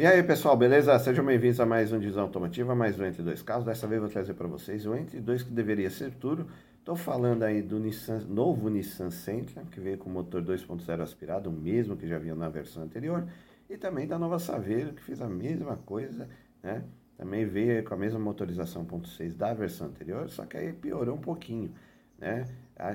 E 0.00 0.06
aí 0.06 0.22
pessoal, 0.22 0.56
beleza? 0.56 0.98
Sejam 0.98 1.22
bem-vindos 1.22 1.60
a 1.60 1.66
mais 1.66 1.92
um 1.92 1.98
Divisão 1.98 2.22
Automotiva, 2.22 2.74
mais 2.74 2.98
um 2.98 3.04
Entre 3.04 3.22
Dois 3.22 3.42
Carros. 3.42 3.66
Dessa 3.66 3.86
vez 3.86 3.98
eu 3.98 4.06
vou 4.06 4.10
trazer 4.10 4.32
para 4.32 4.48
vocês 4.48 4.86
o 4.86 4.94
Entre 4.94 5.20
Dois 5.20 5.42
que 5.42 5.50
deveria 5.50 5.90
ser 5.90 6.14
tudo. 6.14 6.46
Estou 6.78 6.96
falando 6.96 7.42
aí 7.42 7.60
do 7.60 7.78
Nissan, 7.78 8.20
novo 8.26 8.70
Nissan 8.70 9.10
Sentra, 9.10 9.62
que 9.70 9.78
veio 9.78 9.98
com 9.98 10.08
motor 10.08 10.42
2.0 10.42 11.02
aspirado, 11.02 11.50
o 11.50 11.52
mesmo 11.52 11.98
que 11.98 12.08
já 12.08 12.16
havia 12.16 12.34
na 12.34 12.48
versão 12.48 12.82
anterior. 12.82 13.28
E 13.68 13.76
também 13.76 14.06
da 14.06 14.18
nova 14.18 14.38
Saveiro, 14.38 14.94
que 14.94 15.02
fez 15.02 15.20
a 15.20 15.28
mesma 15.28 15.76
coisa, 15.76 16.30
né? 16.62 16.82
Também 17.18 17.44
veio 17.44 17.84
com 17.84 17.92
a 17.92 17.98
mesma 17.98 18.18
motorização 18.18 18.86
1.6 18.86 19.36
da 19.36 19.52
versão 19.52 19.88
anterior, 19.88 20.30
só 20.30 20.46
que 20.46 20.56
aí 20.56 20.72
piorou 20.72 21.16
um 21.16 21.20
pouquinho, 21.20 21.74
né? 22.18 22.46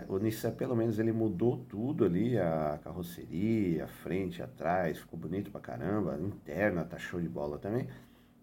O 0.07 0.17
Nissan, 0.17 0.51
pelo 0.51 0.75
menos, 0.75 0.97
ele 0.97 1.11
mudou 1.11 1.57
tudo 1.57 2.05
ali, 2.05 2.37
a 2.37 2.79
carroceria, 2.83 3.85
a 3.85 3.87
frente, 3.87 4.41
atrás, 4.41 4.97
ficou 4.97 5.19
bonito 5.19 5.51
pra 5.51 5.61
caramba, 5.61 6.15
a 6.15 6.19
interna 6.19 6.83
tá 6.83 6.97
show 6.97 7.21
de 7.21 7.29
bola 7.29 7.59
também. 7.59 7.87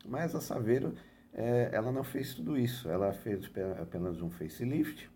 Mas 0.06 0.34
a 0.34 0.40
Saveiro, 0.40 0.94
é, 1.32 1.70
ela 1.72 1.90
não 1.90 2.04
fez 2.04 2.34
tudo 2.34 2.56
isso, 2.56 2.88
ela 2.88 3.12
fez 3.12 3.50
apenas 3.80 4.20
um 4.20 4.30
facelift, 4.30 5.10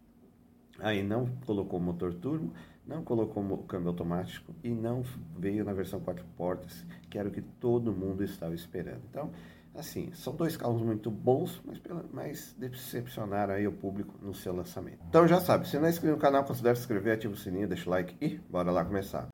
aí 0.78 1.02
não 1.02 1.26
colocou 1.44 1.78
motor 1.78 2.14
turbo, 2.14 2.52
não 2.86 3.02
colocou 3.02 3.58
câmbio 3.64 3.88
automático 3.88 4.54
e 4.62 4.70
não 4.70 5.02
veio 5.36 5.64
na 5.64 5.72
versão 5.72 6.00
quatro 6.00 6.24
portas, 6.36 6.86
que 7.10 7.18
era 7.18 7.28
o 7.28 7.32
que 7.32 7.42
todo 7.42 7.92
mundo 7.92 8.22
estava 8.22 8.54
esperando. 8.54 9.02
Então, 9.10 9.30
Assim, 9.76 10.10
são 10.14 10.34
dois 10.34 10.56
carros 10.56 10.80
muito 10.80 11.10
bons, 11.10 11.60
mas, 11.64 11.80
mas 12.12 12.56
decepcionaram 12.58 13.54
aí 13.54 13.66
o 13.66 13.72
público 13.72 14.14
no 14.22 14.34
seu 14.34 14.54
lançamento. 14.54 14.98
Então 15.08 15.28
já 15.28 15.40
sabe, 15.40 15.68
se 15.68 15.78
não 15.78 15.86
é 15.86 15.90
inscrito 15.90 16.14
no 16.14 16.20
canal, 16.20 16.44
considere 16.44 16.76
se 16.76 16.82
inscrever, 16.82 17.14
ativa 17.14 17.34
o 17.34 17.36
sininho, 17.36 17.68
deixa 17.68 17.88
o 17.88 17.90
like 17.90 18.16
e 18.20 18.38
bora 18.50 18.70
lá 18.70 18.84
começar. 18.84 19.28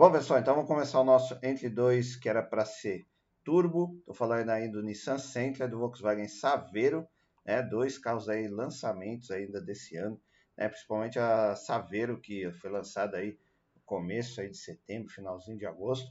Bom, 0.00 0.10
pessoal, 0.10 0.40
então 0.40 0.54
vamos 0.54 0.66
começar 0.66 0.98
o 0.98 1.04
nosso 1.04 1.38
entre 1.42 1.68
dois, 1.68 2.16
que 2.16 2.26
era 2.26 2.42
para 2.42 2.64
ser 2.64 3.06
turbo. 3.44 3.94
Estou 3.98 4.14
falando 4.14 4.48
aí 4.48 4.66
do 4.66 4.82
Nissan 4.82 5.18
Sentra, 5.18 5.68
do 5.68 5.78
Volkswagen 5.78 6.26
Saveiro, 6.26 7.06
né? 7.44 7.62
Dois 7.62 7.98
carros 7.98 8.26
aí, 8.26 8.48
lançamentos 8.48 9.30
ainda 9.30 9.60
desse 9.60 9.98
ano, 9.98 10.18
né? 10.56 10.70
Principalmente 10.70 11.18
a 11.18 11.54
Saveiro, 11.54 12.18
que 12.18 12.50
foi 12.50 12.70
lançada 12.70 13.18
aí 13.18 13.38
no 13.76 13.82
começo 13.84 14.40
aí 14.40 14.48
de 14.48 14.56
setembro, 14.56 15.12
finalzinho 15.12 15.58
de 15.58 15.66
agosto. 15.66 16.10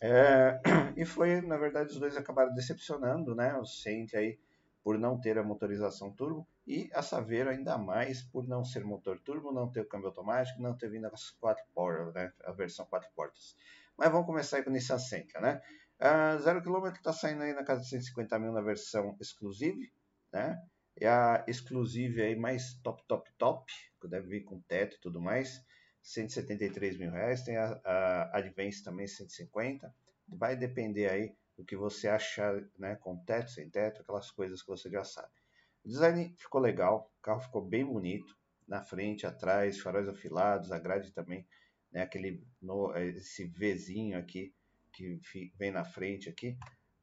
É... 0.00 0.58
E 0.96 1.04
foi, 1.04 1.42
na 1.42 1.58
verdade, 1.58 1.90
os 1.90 2.00
dois 2.00 2.16
acabaram 2.16 2.54
decepcionando, 2.54 3.34
né? 3.34 3.54
O 3.58 3.66
Sentra 3.66 4.20
aí 4.20 4.38
por 4.82 4.98
não 4.98 5.20
ter 5.20 5.36
a 5.36 5.42
motorização 5.42 6.10
turbo 6.10 6.48
e 6.66 6.90
a 6.92 7.02
Saveiro 7.02 7.50
ainda 7.50 7.76
mais 7.78 8.22
por 8.22 8.46
não 8.46 8.64
ser 8.64 8.84
motor 8.84 9.18
turbo, 9.20 9.52
não 9.52 9.70
ter 9.70 9.80
o 9.80 9.88
câmbio 9.88 10.08
automático, 10.08 10.60
não 10.60 10.76
ter 10.76 10.90
vindo 10.90 11.06
as 11.06 11.30
quatro 11.30 11.64
portas, 11.74 12.14
né? 12.14 12.32
a 12.44 12.52
versão 12.52 12.86
quatro 12.86 13.10
portas. 13.14 13.56
Mas 13.96 14.10
vamos 14.10 14.26
começar 14.26 14.58
aí 14.58 14.62
com 14.62 14.70
o 14.70 14.72
Nissan 14.72 14.98
Sentra, 14.98 15.40
né? 15.40 15.60
Uh, 16.00 16.40
zero 16.40 16.62
quilômetro 16.62 16.98
está 16.98 17.12
saindo 17.12 17.42
aí 17.42 17.52
na 17.52 17.62
casa 17.62 17.82
de 17.82 17.88
150 17.88 18.38
mil 18.38 18.52
na 18.52 18.62
versão 18.62 19.16
exclusive, 19.20 19.92
né? 20.32 20.58
E 20.98 21.06
a 21.06 21.44
exclusive 21.46 22.22
aí 22.22 22.34
mais 22.34 22.74
top, 22.82 23.02
top, 23.06 23.30
top, 23.36 23.72
que 24.00 24.08
deve 24.08 24.28
vir 24.28 24.44
com 24.44 24.60
teto 24.60 24.96
e 24.96 25.00
tudo 25.00 25.20
mais, 25.20 25.62
173 26.02 26.96
mil 26.96 27.10
reais. 27.10 27.42
Tem 27.42 27.56
a, 27.56 27.80
a 27.84 28.38
Advance 28.38 28.82
também 28.82 29.06
150. 29.06 29.94
Vai 30.28 30.56
depender 30.56 31.10
aí 31.10 31.34
o 31.56 31.64
que 31.64 31.76
você 31.76 32.08
achar, 32.08 32.54
né, 32.78 32.96
com 32.96 33.16
teto, 33.24 33.50
sem 33.50 33.68
teto, 33.68 34.00
aquelas 34.00 34.30
coisas 34.30 34.62
que 34.62 34.68
você 34.68 34.88
já 34.88 35.04
sabe. 35.04 35.39
O 35.84 35.88
design 35.88 36.34
ficou 36.36 36.60
legal, 36.60 37.10
o 37.18 37.22
carro 37.22 37.40
ficou 37.40 37.62
bem 37.62 37.84
bonito, 37.84 38.36
na 38.66 38.82
frente, 38.82 39.26
atrás, 39.26 39.80
faróis 39.80 40.08
afilados, 40.08 40.70
a 40.70 40.78
grade 40.78 41.10
também, 41.12 41.46
né, 41.90 42.02
aquele 42.02 42.44
no, 42.62 42.96
esse 42.96 43.46
Vzinho 43.46 44.16
aqui 44.16 44.54
que 44.92 45.20
vem 45.56 45.70
na 45.70 45.84
frente 45.84 46.28
aqui, 46.28 46.56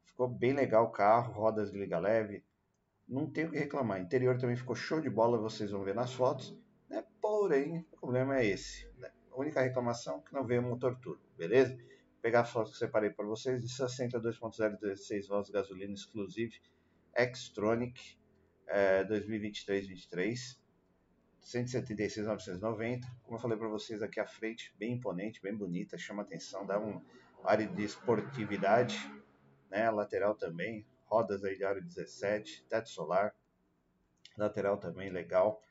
ficou 0.06 0.28
bem 0.28 0.54
legal 0.54 0.86
o 0.86 0.92
carro, 0.92 1.34
rodas 1.34 1.72
de 1.72 1.78
liga 1.80 2.00
leve, 2.00 2.44
não 3.08 3.30
tem 3.30 3.46
o 3.46 3.52
que 3.52 3.58
reclamar. 3.58 4.00
O 4.00 4.04
interior 4.04 4.38
também 4.38 4.56
ficou 4.56 4.76
show 4.76 5.02
de 5.02 5.10
bola, 5.10 5.38
vocês 5.38 5.72
vão 5.72 5.84
ver 5.84 5.96
nas 5.96 6.14
fotos, 6.14 6.58
né? 6.90 7.04
Porém, 7.22 7.86
o 7.92 7.98
problema 7.98 8.40
é 8.40 8.46
esse. 8.46 8.88
Né? 8.98 9.10
A 9.32 9.40
única 9.40 9.62
reclamação 9.62 10.20
é 10.20 10.22
que 10.28 10.34
não 10.34 10.46
veio 10.46 10.62
motor 10.62 10.96
turbo, 11.00 11.22
beleza? 11.38 11.78
pegar 12.22 12.42
as 12.42 12.50
fotos 12.50 12.74
que 12.74 12.80
separei 12.80 13.10
para 13.10 13.26
vocês, 13.26 13.62
de 13.62 13.70
60 13.70 14.20
2.0 14.20 14.80
16 14.80 15.28
volts 15.28 15.50
gasolina 15.50 15.94
exclusive, 15.94 16.60
Xtronic 17.34 18.18
é, 18.68 19.04
2023-23, 19.06 20.58
176.990. 21.44 23.06
Como 23.24 23.38
eu 23.38 23.42
falei 23.42 23.58
para 23.58 23.68
vocês 23.68 24.02
aqui 24.02 24.20
à 24.20 24.28
frente, 24.28 24.74
bem 24.78 24.94
imponente, 24.94 25.42
bem 25.42 25.56
bonita, 25.56 25.98
chama 25.98 26.22
atenção, 26.22 26.66
dá 26.66 26.80
um 26.80 27.02
área 27.44 27.68
de 27.68 27.84
esportividade, 27.84 28.98
né? 29.70 29.90
Lateral 29.90 30.36
também, 30.36 30.86
rodas 31.06 31.44
aí 31.44 31.56
de 31.56 31.64
aro 31.64 31.82
17, 31.82 32.66
teto 32.70 32.90
solar, 32.90 33.34
lateral 34.38 34.78
também 34.78 35.10
legal, 35.10 35.62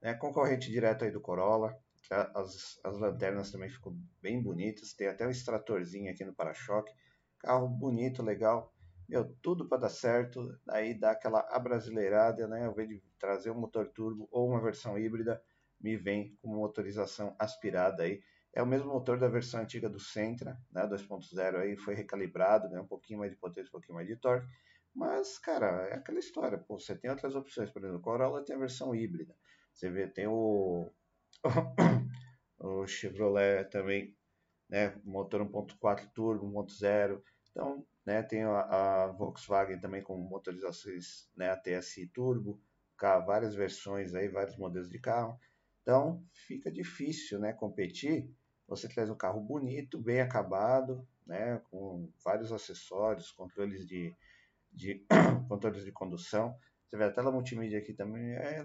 né? 0.00 0.14
Concorrente 0.14 0.70
direto 0.70 1.04
aí 1.04 1.10
do 1.10 1.20
Corolla, 1.20 1.78
as, 2.10 2.78
as 2.84 2.98
lanternas 2.98 3.50
também 3.50 3.68
ficam 3.68 3.96
bem 4.22 4.40
bonitas. 4.42 4.92
Tem 4.92 5.08
até 5.08 5.26
um 5.26 5.30
extratorzinho 5.30 6.10
aqui 6.10 6.24
no 6.24 6.34
para-choque. 6.34 6.92
Carro 7.38 7.68
bonito, 7.68 8.22
legal. 8.22 8.72
Meu, 9.08 9.24
tudo 9.40 9.68
para 9.68 9.78
dar 9.82 9.88
certo. 9.88 10.58
Aí 10.68 10.94
dá 10.98 11.12
aquela 11.12 11.40
abrasileirada, 11.50 12.46
né? 12.48 12.64
Ao 12.66 12.72
invés 12.72 12.88
de 12.88 13.02
trazer 13.18 13.50
um 13.50 13.60
motor 13.60 13.88
turbo 13.88 14.28
ou 14.30 14.48
uma 14.48 14.60
versão 14.60 14.98
híbrida, 14.98 15.42
me 15.80 15.96
vem 15.96 16.36
com 16.42 16.48
motorização 16.48 17.34
aspirada 17.38 18.02
aí. 18.02 18.20
É 18.52 18.62
o 18.62 18.66
mesmo 18.66 18.88
motor 18.88 19.18
da 19.18 19.28
versão 19.28 19.60
antiga 19.60 19.88
do 19.88 20.00
Sentra, 20.00 20.58
né? 20.72 20.86
2.0 20.86 21.58
aí 21.58 21.76
foi 21.76 21.94
recalibrado, 21.94 22.68
né? 22.68 22.80
Um 22.80 22.86
pouquinho 22.86 23.20
mais 23.20 23.30
de 23.30 23.36
potência, 23.38 23.68
um 23.68 23.72
pouquinho 23.72 23.94
mais 23.94 24.08
de 24.08 24.16
torque. 24.16 24.46
Mas, 24.94 25.38
cara, 25.38 25.88
é 25.90 25.94
aquela 25.94 26.18
história. 26.18 26.58
Pô, 26.58 26.78
você 26.78 26.96
tem 26.96 27.10
outras 27.10 27.36
opções. 27.36 27.70
Por 27.70 27.82
exemplo, 27.82 27.98
o 27.98 28.02
Corolla 28.02 28.44
tem 28.44 28.56
a 28.56 28.58
versão 28.58 28.94
híbrida. 28.94 29.36
Você 29.72 29.90
vê, 29.90 30.08
tem 30.08 30.26
o 30.26 30.90
o 32.58 32.86
Chevrolet 32.86 33.64
também, 33.70 34.16
né, 34.68 34.98
motor 35.04 35.42
1.4 35.42 36.10
turbo, 36.14 36.46
1.0. 36.46 37.22
Então, 37.50 37.86
né, 38.06 38.22
tem 38.22 38.44
a, 38.44 38.60
a, 38.60 39.06
Volkswagen 39.08 39.80
também 39.80 40.00
com 40.00 40.16
motorizações, 40.16 41.28
né, 41.36 41.50
a 41.50 41.56
TSI 41.56 42.06
turbo, 42.06 42.62
várias 43.26 43.54
versões 43.54 44.14
aí, 44.14 44.28
vários 44.28 44.56
modelos 44.56 44.88
de 44.88 44.98
carro. 44.98 45.38
Então, 45.82 46.24
fica 46.32 46.70
difícil, 46.70 47.40
né, 47.40 47.52
competir. 47.52 48.32
Você 48.68 48.88
traz 48.88 49.10
um 49.10 49.16
carro 49.16 49.40
bonito, 49.40 50.00
bem 50.00 50.20
acabado, 50.20 51.06
né, 51.26 51.60
com 51.70 52.08
vários 52.24 52.52
acessórios, 52.52 53.32
controles 53.32 53.84
de, 53.86 54.14
de 54.72 55.04
controles 55.48 55.84
de 55.84 55.90
condução. 55.90 56.56
Você 56.86 56.96
vê 56.96 57.04
a 57.04 57.12
tela 57.12 57.32
multimídia 57.32 57.80
aqui 57.80 57.92
também 57.92 58.34
é, 58.34 58.64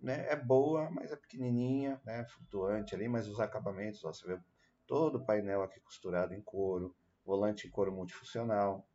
né, 0.00 0.26
é 0.28 0.36
boa, 0.36 0.90
mas 0.90 1.10
é 1.10 1.16
pequenininha, 1.16 1.98
né, 2.04 2.26
flutuante 2.26 2.94
ali, 2.94 3.08
mas 3.08 3.26
os 3.26 3.40
acabamentos, 3.40 4.04
ó, 4.04 4.12
você 4.12 4.26
vê 4.26 4.38
todo 4.86 5.16
o 5.16 5.24
painel 5.24 5.62
aqui 5.62 5.80
costurado 5.80 6.34
em 6.34 6.42
couro, 6.42 6.94
volante 7.24 7.68
couro 7.68 7.92
multifuncional, 7.92 8.86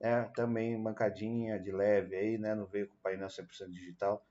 né, 0.00 0.24
também 0.34 0.76
mancadinha 0.78 1.58
de 1.58 1.70
leve 1.72 2.16
aí, 2.16 2.38
né, 2.38 2.54
não 2.54 2.66
veio 2.66 2.88
com 2.88 2.94
o 2.94 2.98
painel 2.98 3.28
100% 3.28 3.70
digital, 3.70 4.26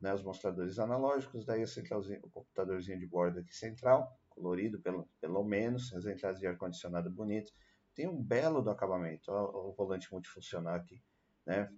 né, 0.00 0.12
os 0.14 0.22
mostradores 0.22 0.78
analógicos, 0.78 1.44
daí 1.44 1.64
o 1.64 2.30
computadorzinho 2.30 2.98
de 2.98 3.06
bordo 3.06 3.40
aqui 3.40 3.54
central, 3.54 4.18
colorido 4.28 4.78
pelo, 4.80 5.08
pelo 5.20 5.42
menos, 5.42 5.94
as 5.94 6.04
entradas 6.06 6.38
de 6.40 6.46
ar-condicionado 6.46 7.10
bonitas, 7.10 7.54
tem 7.94 8.06
um 8.06 8.22
belo 8.22 8.60
do 8.60 8.70
acabamento, 8.70 9.32
ó, 9.32 9.68
o 9.68 9.72
volante 9.72 10.12
multifuncional 10.12 10.74
aqui, 10.74 11.02
né, 11.46 11.70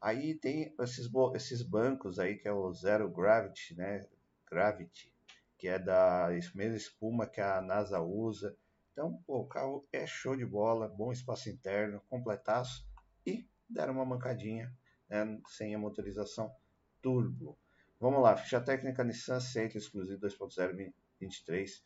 Aí 0.00 0.34
tem 0.34 0.74
esses, 0.80 1.10
esses 1.34 1.62
bancos 1.62 2.18
aí 2.18 2.36
que 2.36 2.46
é 2.46 2.52
o 2.52 2.72
Zero 2.72 3.10
Gravity, 3.10 3.74
né? 3.74 4.06
Gravity, 4.48 5.12
que 5.56 5.66
é 5.68 5.78
da 5.78 6.28
mesma 6.54 6.76
espuma 6.76 7.26
que 7.26 7.40
a 7.40 7.60
NASA 7.60 8.00
usa. 8.00 8.56
Então, 8.98 9.22
pô, 9.24 9.42
o 9.42 9.46
carro 9.46 9.88
é 9.92 10.04
show 10.08 10.36
de 10.36 10.44
bola, 10.44 10.88
bom 10.88 11.12
espaço 11.12 11.48
interno, 11.48 12.02
completaço 12.08 12.84
e 13.24 13.48
deram 13.70 13.94
uma 13.94 14.04
mancadinha 14.04 14.76
né, 15.08 15.40
sem 15.46 15.72
a 15.72 15.78
motorização 15.78 16.52
turbo. 17.00 17.56
Vamos 18.00 18.20
lá, 18.20 18.36
ficha 18.36 18.60
técnica 18.60 19.04
Nissan 19.04 19.38
Sentra 19.38 19.78
exclusivo 19.78 20.20
2.0 20.20 20.92
23 21.20 21.84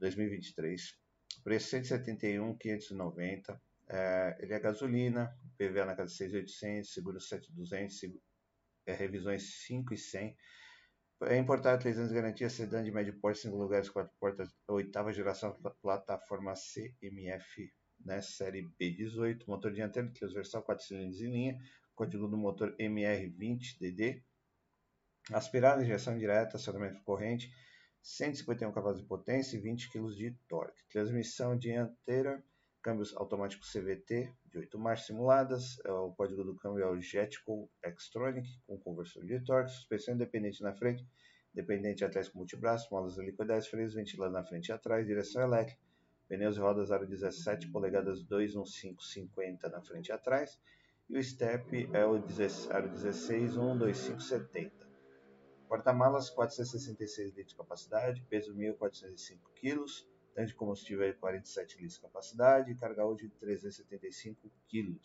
2023. 0.00 0.98
Preço 1.44 1.76
171.590. 1.76 3.60
É, 3.88 4.36
ele 4.40 4.52
é 4.52 4.58
gasolina, 4.58 5.32
PVA 5.56 5.84
na 5.84 5.94
casa 5.94 6.12
de 6.12 6.42
6.800, 6.42 6.84
seguro 6.84 7.18
7.200, 7.18 8.12
é, 8.86 8.92
revisões 8.92 9.64
5 9.66 9.94
e 9.94 9.96
100. 9.96 10.36
É 11.24 11.36
importado 11.36 11.82
3 11.82 11.98
anos 11.98 12.08
de 12.08 12.14
garantia, 12.14 12.48
sedã 12.48 12.82
de 12.82 12.90
médio 12.90 13.18
porte, 13.20 13.40
5 13.40 13.54
lugares, 13.56 13.90
4 13.90 14.10
portas, 14.18 14.48
oitava 14.66 15.12
geração, 15.12 15.54
plataforma 15.82 16.54
CMF 16.54 17.70
né, 18.04 18.22
série 18.22 18.70
B18, 18.80 19.46
motor 19.46 19.72
dianteiro 19.72 20.10
transversal 20.12 20.62
4 20.62 20.84
cilindros 20.84 21.20
em 21.20 21.30
linha, 21.30 21.58
código 21.94 22.26
do 22.26 22.36
motor 22.36 22.74
MR20DD, 22.78 24.22
aspirado, 25.32 25.82
injeção 25.82 26.16
direta, 26.16 26.56
acionamento 26.56 27.02
corrente, 27.02 27.52
151 28.02 28.72
cavalos 28.72 29.00
de 29.00 29.06
potência 29.06 29.56
e 29.56 29.60
20 29.60 29.90
kg 29.90 30.08
de 30.14 30.34
torque. 30.48 30.82
Transmissão 30.88 31.56
dianteira, 31.56 32.42
câmbios 32.82 33.14
automáticos 33.16 33.72
CVT 33.72 34.32
de 34.46 34.58
8 34.58 34.78
marchas 34.78 35.06
simuladas, 35.06 35.78
é, 35.84 35.92
o 35.92 36.12
código 36.12 36.42
do 36.42 36.54
câmbio 36.54 36.82
é 36.82 36.90
o 36.90 37.00
Jetco 37.00 37.70
Xtronic, 37.98 38.48
com 38.66 38.78
conversor 38.78 39.24
de 39.24 39.40
torque, 39.40 39.70
suspensão 39.70 40.14
independente 40.14 40.62
na 40.62 40.72
frente, 40.74 41.06
dependente 41.52 42.04
atrás 42.04 42.28
com 42.28 42.38
multibraço, 42.38 42.88
molas 42.90 43.18
helicoidais, 43.18 43.66
freios 43.68 43.94
ventilando 43.94 44.32
na 44.32 44.44
frente 44.44 44.68
e 44.68 44.72
atrás, 44.72 45.06
direção 45.06 45.42
elétrica, 45.42 45.80
pneus 46.28 46.56
e 46.56 46.60
rodas 46.60 46.90
aro 46.90 47.06
17 47.06 47.68
polegadas 47.68 48.22
21550 48.22 49.68
na 49.68 49.82
frente 49.82 50.08
e 50.08 50.12
atrás, 50.12 50.58
e 51.08 51.18
o 51.18 51.22
step 51.22 51.88
é 51.92 52.06
o 52.06 52.14
aro 52.70 52.88
16 52.88 53.54
12570. 53.54 54.88
Porta-malas 55.68 56.30
466 56.30 57.34
litros 57.34 57.48
de 57.48 57.56
capacidade, 57.56 58.22
peso 58.28 58.54
1.405 58.54 59.38
kg, 59.54 59.84
tanque 60.34 60.48
de 60.48 60.54
combustível 60.54 61.06
é 61.06 61.12
47 61.12 61.76
litros 61.76 61.94
de 61.94 62.00
capacidade, 62.00 62.74
carga 62.74 63.04
útil 63.06 63.28
de 63.28 63.34
375 63.36 64.50
kg. 64.68 64.98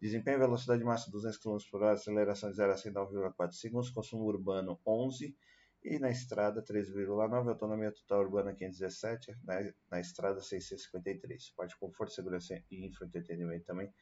Desempenho 0.00 0.38
velocidade 0.38 0.84
máxima 0.84 1.12
200 1.12 1.38
km 1.38 1.56
por 1.70 1.82
hora, 1.82 1.94
aceleração 1.94 2.50
de 2.50 2.56
0 2.56 2.72
a 2.72 2.76
100 2.76 2.92
9,4 2.92 3.52
segundos, 3.52 3.90
consumo 3.90 4.24
urbano 4.24 4.78
11 4.86 5.36
e 5.82 5.98
na 5.98 6.10
estrada 6.10 6.62
3,9, 6.62 7.48
autonomia 7.48 7.92
total 7.92 8.20
urbana 8.20 8.54
517, 8.54 9.36
na, 9.44 9.72
na 9.90 10.00
estrada 10.00 10.40
653. 10.40 11.50
Parte 11.50 11.70
de 11.70 11.78
conforto, 11.78 12.12
segurança 12.12 12.54
e 12.70 12.86
infoentretenimento 12.86 13.64
também 13.66 13.92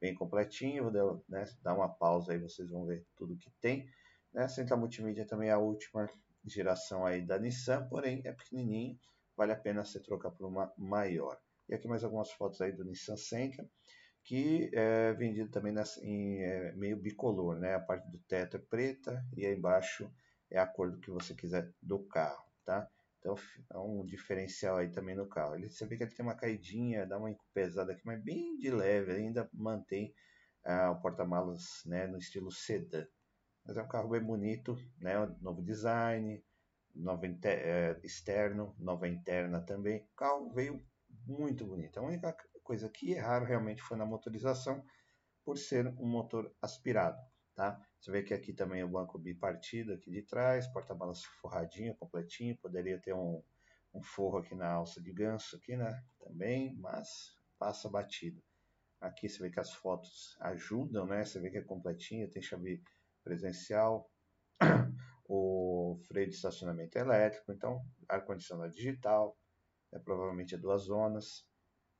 bem 0.00 0.14
completinho, 0.14 0.84
vou 0.84 0.92
dar, 0.92 1.20
né, 1.28 1.44
dar 1.62 1.74
uma 1.74 1.88
pausa 1.88 2.32
aí, 2.32 2.38
vocês 2.38 2.70
vão 2.70 2.86
ver 2.86 3.04
tudo 3.16 3.36
que 3.36 3.50
tem. 3.60 3.88
Né? 4.32 4.48
Central 4.48 4.78
multimídia 4.78 5.26
também 5.26 5.48
é 5.48 5.52
a 5.52 5.58
última 5.58 6.08
geração 6.44 7.04
aí 7.04 7.22
da 7.22 7.38
Nissan, 7.38 7.86
porém 7.88 8.22
é 8.24 8.32
pequenininho, 8.32 8.98
vale 9.38 9.52
a 9.52 9.56
pena 9.56 9.84
você 9.84 10.00
trocar 10.00 10.32
por 10.32 10.44
uma 10.46 10.72
maior. 10.76 11.38
E 11.68 11.74
aqui 11.74 11.86
mais 11.86 12.02
algumas 12.02 12.32
fotos 12.32 12.60
aí 12.60 12.72
do 12.72 12.84
Nissan 12.84 13.16
Sentra, 13.16 13.64
que 14.24 14.68
é 14.74 15.12
vendido 15.12 15.48
também 15.48 15.72
nessa, 15.72 16.04
em 16.04 16.42
é, 16.42 16.72
meio 16.72 16.96
bicolor, 16.96 17.56
né? 17.56 17.76
A 17.76 17.80
parte 17.80 18.10
do 18.10 18.18
teto 18.18 18.56
é 18.56 18.60
preta 18.60 19.24
e 19.36 19.46
aí 19.46 19.56
embaixo 19.56 20.12
é 20.50 20.58
a 20.58 20.66
cor 20.66 20.90
do 20.90 20.98
que 20.98 21.10
você 21.10 21.34
quiser 21.34 21.72
do 21.80 22.00
carro, 22.00 22.44
tá? 22.64 22.90
Então 23.20 23.36
é 23.72 23.78
um 23.78 24.04
diferencial 24.04 24.78
aí 24.78 24.90
também 24.90 25.14
no 25.14 25.28
carro. 25.28 25.54
Ele, 25.54 25.70
você 25.70 25.86
vê 25.86 25.96
que 25.96 26.02
ele 26.02 26.14
tem 26.14 26.26
uma 26.26 26.34
caidinha, 26.34 27.06
dá 27.06 27.16
uma 27.16 27.32
pesada 27.54 27.92
aqui, 27.92 28.02
mas 28.04 28.20
bem 28.20 28.58
de 28.58 28.70
leve, 28.70 29.12
ainda 29.12 29.48
mantém 29.52 30.12
ah, 30.64 30.90
o 30.90 31.00
porta-malas 31.00 31.82
né, 31.86 32.08
no 32.08 32.18
estilo 32.18 32.50
sedã. 32.50 33.06
Mas 33.64 33.76
é 33.76 33.82
um 33.82 33.88
carro 33.88 34.08
bem 34.08 34.20
bonito, 34.20 34.76
né? 34.98 35.14
Novo 35.40 35.62
design, 35.62 36.42
novo 36.98 37.24
é, 37.44 37.98
externo, 38.02 38.74
nova 38.78 39.08
interna 39.08 39.60
também. 39.60 40.00
O 40.12 40.16
carro 40.16 40.50
veio 40.50 40.84
muito 41.26 41.64
bonito. 41.64 41.98
A 41.98 42.02
única 42.02 42.36
coisa 42.62 42.88
que 42.88 43.12
erraram 43.12 43.46
realmente 43.46 43.82
foi 43.82 43.96
na 43.96 44.04
motorização, 44.04 44.84
por 45.44 45.56
ser 45.56 45.86
um 45.98 46.06
motor 46.06 46.54
aspirado. 46.60 47.18
Tá? 47.54 47.80
Você 47.98 48.10
vê 48.10 48.22
que 48.22 48.34
aqui 48.34 48.52
também 48.52 48.84
o 48.84 48.88
banco 48.88 49.18
bipartido 49.18 49.92
aqui 49.92 50.10
de 50.10 50.22
trás, 50.22 50.66
porta-malas 50.68 51.24
forradinho, 51.40 51.96
completinho, 51.96 52.56
poderia 52.58 53.00
ter 53.00 53.14
um, 53.14 53.42
um 53.94 54.02
forro 54.02 54.38
aqui 54.38 54.54
na 54.54 54.70
alça 54.70 55.00
de 55.00 55.12
ganso 55.12 55.56
aqui, 55.56 55.76
né? 55.76 56.04
Também, 56.20 56.76
mas 56.76 57.34
passa 57.58 57.88
batido. 57.88 58.42
Aqui 59.00 59.28
você 59.28 59.42
vê 59.42 59.50
que 59.50 59.58
as 59.58 59.72
fotos 59.72 60.36
ajudam, 60.40 61.06
né? 61.06 61.24
Você 61.24 61.40
vê 61.40 61.50
que 61.50 61.58
é 61.58 61.62
completinho, 61.62 62.30
tem 62.30 62.42
chave 62.42 62.82
presencial, 63.24 64.10
o 65.28 66.00
freio 66.08 66.28
de 66.28 66.34
estacionamento 66.34 66.96
elétrico, 66.96 67.52
então 67.52 67.84
ar-condicionado 68.08 68.72
digital, 68.72 69.36
é, 69.92 69.98
provavelmente 69.98 70.54
é 70.54 70.58
duas 70.58 70.84
zonas. 70.84 71.46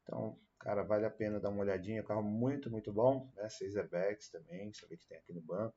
Então, 0.02 0.38
cara, 0.58 0.82
vale 0.82 1.04
a 1.04 1.10
pena 1.10 1.38
dar 1.38 1.50
uma 1.50 1.60
olhadinha, 1.60 2.02
carro 2.02 2.22
muito, 2.22 2.70
muito 2.70 2.90
bom, 2.90 3.30
né? 3.36 3.48
Seis 3.50 3.76
airbags 3.76 4.30
também, 4.30 4.72
vê 4.88 4.96
que 4.96 5.06
tem 5.06 5.19
aqui 5.19 5.34
no 5.34 5.42
banco. 5.42 5.76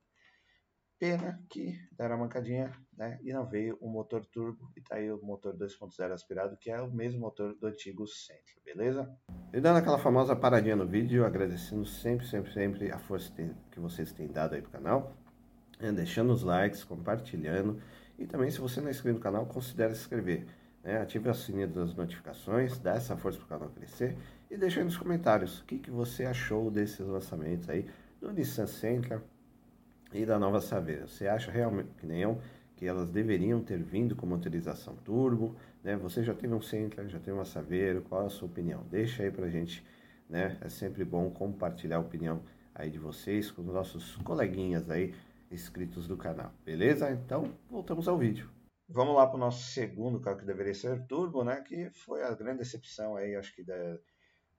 Pena 0.97 1.43
que 1.49 1.75
deram 1.97 2.15
uma 2.15 2.25
mancadinha, 2.25 2.71
né? 2.93 3.19
E 3.23 3.33
não 3.33 3.45
veio 3.45 3.75
o 3.81 3.89
motor 3.89 4.23
turbo 4.27 4.71
e 4.77 4.81
tá 4.81 4.95
aí 4.95 5.11
o 5.11 5.19
motor 5.21 5.57
2.0 5.57 6.11
aspirado, 6.11 6.55
que 6.57 6.69
é 6.69 6.79
o 6.79 6.91
mesmo 6.91 7.19
motor 7.19 7.55
do 7.55 7.67
antigo 7.67 8.07
Sentra, 8.07 8.61
beleza? 8.63 9.19
E 9.51 9.59
dando 9.59 9.77
aquela 9.77 9.97
famosa 9.97 10.35
paradinha 10.35 10.75
no 10.75 10.87
vídeo, 10.87 11.25
agradecendo 11.25 11.85
sempre, 11.85 12.27
sempre, 12.27 12.53
sempre 12.53 12.91
a 12.91 12.99
força 12.99 13.33
que 13.71 13.79
vocês 13.79 14.13
têm 14.13 14.31
dado 14.31 14.53
aí 14.53 14.61
pro 14.61 14.71
canal 14.71 15.17
né, 15.81 15.91
deixando 15.91 16.31
os 16.31 16.43
likes, 16.43 16.83
compartilhando. 16.83 17.81
E 18.17 18.25
também, 18.25 18.51
se 18.51 18.59
você 18.59 18.79
não 18.79 18.87
é 18.87 18.91
inscrito 18.91 19.17
no 19.17 19.23
canal, 19.23 19.45
considere 19.45 19.95
se 19.95 20.01
inscrever. 20.01 20.45
Né? 20.83 21.01
Ative 21.01 21.29
o 21.29 21.33
sininho 21.33 21.67
das 21.67 21.95
notificações, 21.95 22.77
dá 22.77 22.93
essa 22.93 23.17
força 23.17 23.37
para 23.39 23.45
o 23.45 23.49
canal 23.49 23.69
crescer. 23.69 24.15
E 24.49 24.57
deixe 24.57 24.79
aí 24.79 24.85
nos 24.85 24.97
comentários 24.97 25.59
o 25.59 25.65
que, 25.65 25.79
que 25.79 25.89
você 25.89 26.25
achou 26.25 26.69
desses 26.69 26.99
lançamentos 26.99 27.69
aí 27.69 27.85
do 28.19 28.31
Nissan 28.31 28.67
Sentra 28.67 29.23
e 30.13 30.25
da 30.25 30.37
nova 30.37 30.61
Saveira. 30.61 31.07
Você 31.07 31.27
acha 31.27 31.51
realmente, 31.51 31.89
que 31.97 32.05
nem 32.05 32.21
eu, 32.21 32.39
que 32.75 32.85
elas 32.85 33.09
deveriam 33.09 33.61
ter 33.61 33.81
vindo 33.81 34.15
com 34.15 34.25
motorização 34.25 34.95
turbo? 34.97 35.55
Né? 35.83 35.95
Você 35.97 36.23
já 36.23 36.33
tem 36.33 36.51
um 36.51 36.61
Sentra, 36.61 37.07
já 37.07 37.19
tem 37.19 37.33
uma 37.33 37.45
Saveiro, 37.45 38.01
qual 38.01 38.25
a 38.25 38.29
sua 38.29 38.47
opinião? 38.47 38.83
Deixa 38.91 39.23
aí 39.23 39.31
pra 39.31 39.49
gente, 39.49 39.85
né? 40.29 40.57
É 40.61 40.69
sempre 40.69 41.03
bom 41.05 41.29
compartilhar 41.29 41.97
a 41.97 42.01
opinião 42.01 42.41
aí 42.75 42.89
de 42.89 42.99
vocês 42.99 43.49
com 43.51 43.61
os 43.61 43.73
nossos 43.73 44.15
coleguinhas 44.17 44.89
aí 44.89 45.13
inscritos 45.51 46.07
do 46.07 46.17
canal, 46.17 46.53
beleza? 46.63 47.11
Então, 47.11 47.57
voltamos 47.69 48.07
ao 48.07 48.17
vídeo. 48.17 48.49
Vamos 48.87 49.15
lá 49.15 49.25
para 49.25 49.37
o 49.37 49.39
nosso 49.39 49.71
segundo 49.71 50.19
carro 50.19 50.37
que 50.37 50.45
deveria 50.45 50.73
ser 50.73 51.05
turbo, 51.07 51.43
né? 51.43 51.61
Que 51.61 51.89
foi 51.91 52.23
a 52.23 52.33
grande 52.33 52.59
decepção 52.59 53.15
aí, 53.15 53.35
acho 53.35 53.55
que 53.55 53.63
da, 53.63 53.97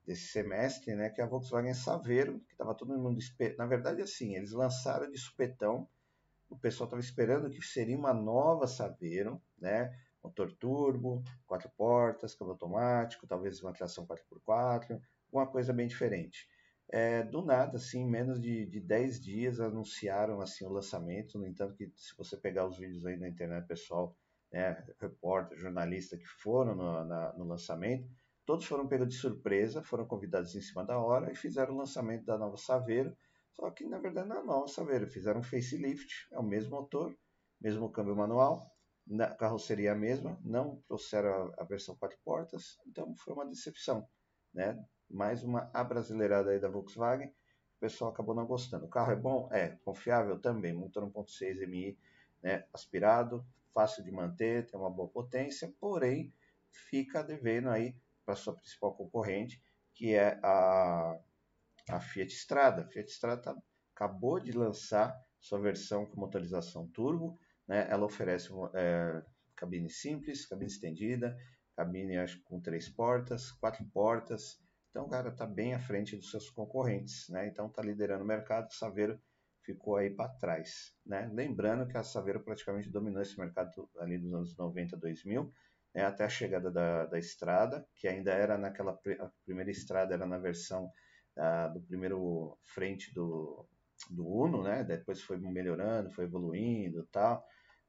desse 0.07 0.29
semestre, 0.29 0.95
né? 0.95 1.11
Que 1.11 1.21
é 1.21 1.25
a 1.25 1.27
Volkswagen 1.27 1.75
Saveiro, 1.75 2.41
que 2.41 2.53
estava 2.53 2.75
todo 2.75 2.97
mundo 2.97 3.19
esperando. 3.19 3.59
Na 3.59 3.67
verdade, 3.67 4.01
assim, 4.01 4.35
eles 4.35 4.53
lançaram 4.53 5.11
de 5.11 5.19
supetão. 5.19 5.89
O 6.49 6.57
pessoal 6.57 6.87
estava 6.87 7.01
esperando 7.01 7.51
que 7.51 7.63
seria 7.63 7.97
uma 7.97 8.15
nova 8.15 8.67
Saveiro, 8.67 9.41
né? 9.59 9.95
Motor 10.23 10.53
turbo, 10.53 11.23
quatro 11.47 11.71
portas, 11.77 12.35
câmbio 12.35 12.53
automático, 12.53 13.27
talvez 13.27 13.61
uma 13.61 13.73
tração 13.73 14.07
4x4, 14.07 15.01
uma 15.33 15.47
coisa 15.47 15.73
bem 15.73 15.87
diferente. 15.87 16.49
É, 16.95 17.23
do 17.23 17.43
nada, 17.43 17.79
assim, 17.79 18.05
menos 18.05 18.39
de, 18.39 18.67
de 18.67 18.79
10 18.79 19.19
dias 19.19 19.61
anunciaram 19.61 20.43
assim 20.43 20.67
o 20.67 20.69
lançamento. 20.69 21.39
No 21.39 21.47
entanto, 21.47 21.75
que 21.75 21.91
se 21.97 22.15
você 22.17 22.37
pegar 22.37 22.67
os 22.67 22.77
vídeos 22.77 23.07
aí 23.07 23.17
na 23.17 23.29
internet, 23.29 23.67
pessoal, 23.67 24.15
né, 24.53 24.85
repórter, 25.01 25.59
jornalista 25.59 26.19
que 26.19 26.27
foram 26.27 26.75
no, 26.75 27.05
na, 27.05 27.33
no 27.33 27.45
lançamento, 27.45 28.07
todos 28.45 28.67
foram 28.67 28.87
pegos 28.87 29.09
de 29.09 29.15
surpresa, 29.15 29.83
foram 29.83 30.07
convidados 30.07 30.55
em 30.55 30.61
cima 30.61 30.85
da 30.85 30.99
hora 30.99 31.33
e 31.33 31.35
fizeram 31.35 31.73
o 31.75 31.79
lançamento 31.79 32.27
da 32.27 32.37
nova 32.37 32.59
Saveiro. 32.59 33.17
Só 33.53 33.71
que 33.71 33.87
na 33.87 33.99
verdade 33.99 34.29
não 34.29 34.37
é 34.37 34.41
a 34.41 34.45
nova 34.45 34.69
Saveiro, 34.69 35.07
fizeram 35.07 35.41
um 35.41 35.43
facelift, 35.43 36.29
é 36.31 36.39
o 36.39 36.43
mesmo 36.43 36.73
motor, 36.73 37.17
mesmo 37.59 37.91
câmbio 37.91 38.15
manual, 38.15 38.71
a 39.19 39.35
carroceria 39.35 39.93
a 39.93 39.97
mesma, 39.97 40.39
não 40.45 40.83
trouxeram 40.87 41.53
a, 41.59 41.63
a 41.63 41.65
versão 41.65 41.97
quatro 41.97 42.19
portas, 42.23 42.77
então 42.87 43.15
foi 43.17 43.33
uma 43.33 43.47
decepção, 43.47 44.07
né? 44.53 44.79
Mais 45.13 45.45
uma 45.45 45.71
abrasileirada 45.75 46.51
aí 46.51 46.59
da 46.59 46.69
Volkswagen. 46.69 47.29
O 47.29 47.81
pessoal 47.81 48.11
acabou 48.11 48.35
não 48.35 48.47
gostando. 48.47 48.87
O 48.87 48.89
carro 48.89 49.13
é 49.13 49.17
bom? 49.17 49.49
É. 49.53 49.77
Confiável? 49.85 50.39
Também. 50.39 50.73
Motor 50.73 51.05
1.6 51.11 51.67
MI 51.67 51.99
né, 52.43 52.65
aspirado, 52.73 53.45
fácil 53.73 54.03
de 54.03 54.11
manter, 54.11 54.67
tem 54.67 54.79
uma 54.79 54.91
boa 54.91 55.09
potência, 55.09 55.73
porém 55.81 56.33
fica 56.71 57.23
devendo 57.23 57.69
aí 57.71 57.95
para 58.25 58.35
sua 58.35 58.55
principal 58.55 58.95
concorrente, 58.95 59.63
que 59.95 60.15
é 60.15 60.39
a, 60.43 61.19
a 61.89 62.01
Fiat 62.01 62.33
Strada. 62.33 62.83
A 62.83 62.87
Fiat 62.87 63.11
Strada 63.11 63.43
tá, 63.43 63.57
acabou 63.95 64.41
de 64.41 64.53
lançar 64.53 65.15
sua 65.39 65.61
versão 65.61 66.07
com 66.07 66.21
motorização 66.21 66.89
turbo, 66.89 67.39
né? 67.67 67.87
ela 67.91 68.07
oferece 68.07 68.51
é, 68.75 69.23
cabine 69.57 69.91
simples, 69.91 70.47
cabine 70.47 70.71
estendida, 70.71 71.37
cabine 71.77 72.17
acho, 72.19 72.41
com 72.43 72.61
três 72.61 72.89
portas, 72.89 73.51
quatro 73.53 73.85
portas, 73.87 74.62
então, 74.93 75.09
cara, 75.09 75.31
está 75.31 75.47
bem 75.47 75.73
à 75.73 75.81
frente 75.81 76.15
dos 76.17 76.31
seus 76.31 76.51
concorrentes, 76.51 77.27
né? 77.31 77.49
Então, 77.49 77.67
está 77.67 77.81
liderando 77.81 78.25
o 78.25 78.27
mercado. 78.27 78.71
Saveiro 78.75 79.19
ficou 79.63 79.97
aí 79.97 80.11
para 80.11 80.29
trás, 80.35 80.95
né? 81.05 81.31
Lembrando 81.33 81.89
que 81.89 81.97
a 81.97 82.03
Saveiro 82.03 82.45
praticamente 82.45 82.91
dominou 82.91 83.23
esse 83.23 83.39
mercado 83.39 83.89
ali 83.99 84.19
dos 84.19 84.35
anos 84.35 84.55
90, 84.55 84.95
2000, 84.99 85.51
né? 85.95 86.05
até 86.05 86.25
a 86.25 86.29
chegada 86.29 86.71
da, 86.71 87.07
da 87.07 87.19
estrada, 87.19 87.89
que 87.95 88.07
ainda 88.07 88.33
era 88.33 88.59
naquela 88.59 88.93
a 88.93 89.31
primeira 89.47 89.71
estrada 89.71 90.13
era 90.13 90.27
na 90.27 90.37
versão 90.37 90.93
uh, 91.39 91.73
do 91.73 91.81
primeiro 91.81 92.59
frente 92.63 93.15
do, 93.15 93.67
do 94.11 94.29
Uno, 94.29 94.63
né? 94.63 94.85
Depois 94.85 95.23
foi 95.23 95.39
melhorando, 95.39 96.11
foi 96.11 96.25
evoluindo, 96.25 97.09
tal. 97.11 97.43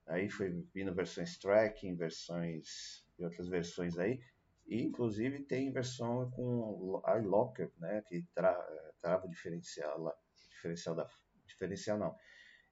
Aí 0.08 0.30
foi 0.30 0.66
vindo 0.74 0.96
versões 0.96 1.38
tracking, 1.38 1.98
versões 1.98 3.04
e 3.20 3.26
outras 3.26 3.50
versões 3.50 3.98
aí 3.98 4.22
E, 4.74 4.82
inclusive, 4.82 5.44
tem 5.44 5.72
versão 5.72 6.32
com 6.32 7.00
iLocker, 7.20 7.72
né, 7.78 8.02
que 8.08 8.26
tra 8.34 8.52
trava 9.00 9.28
o 9.28 9.30
diferencial, 9.30 10.12
diferencial 10.50 10.96
da 10.96 11.08
diferencial 11.46 12.00
não. 12.00 12.16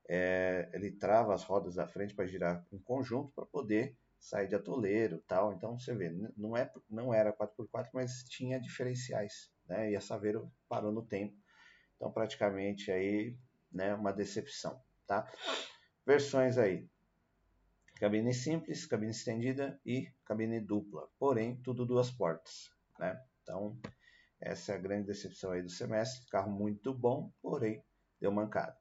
É, 0.09 0.67
ele 0.73 0.89
trava 0.89 1.35
as 1.35 1.43
rodas 1.43 1.75
da 1.75 1.87
frente 1.87 2.15
para 2.15 2.25
girar 2.25 2.65
em 2.71 2.79
conjunto 2.79 3.31
para 3.35 3.45
poder 3.45 3.95
sair 4.19 4.47
de 4.47 4.55
atoleiro 4.55 5.23
tal. 5.27 5.53
Então 5.53 5.79
você 5.79 5.93
vê, 5.93 6.09
não, 6.35 6.57
é, 6.57 6.71
não 6.89 7.13
era 7.13 7.31
4x4, 7.31 7.91
mas 7.93 8.23
tinha 8.23 8.59
diferenciais, 8.59 9.51
né? 9.67 9.91
E 9.91 9.95
a 9.95 10.01
Saveiro 10.01 10.51
parou 10.67 10.91
no 10.91 11.05
tempo. 11.05 11.37
Então 11.97 12.11
praticamente 12.11 12.91
aí, 12.91 13.37
né, 13.71 13.93
uma 13.93 14.11
decepção, 14.11 14.81
tá? 15.05 15.31
Versões 16.03 16.57
aí. 16.57 16.89
Cabine 18.01 18.33
simples, 18.33 18.87
cabine 18.87 19.11
estendida 19.11 19.79
e 19.85 20.11
cabine 20.25 20.59
dupla. 20.59 21.07
Porém, 21.19 21.61
tudo 21.61 21.85
duas 21.85 22.09
portas, 22.09 22.71
né? 22.97 23.23
Então, 23.43 23.79
essa 24.39 24.71
é 24.71 24.75
a 24.75 24.79
grande 24.79 25.05
decepção 25.05 25.51
aí 25.51 25.61
do 25.61 25.69
semestre. 25.69 26.27
Carro 26.31 26.51
muito 26.51 26.95
bom, 26.95 27.31
porém, 27.43 27.83
deu 28.19 28.31
mancada. 28.31 28.75